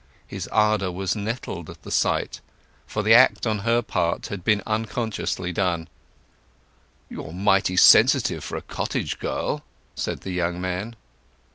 [0.25, 2.41] His ardour was nettled at the sight,
[2.87, 5.87] for the act on her part had been unconsciously done.
[7.07, 10.95] "You are mighty sensitive for a cottage girl!" said the young man.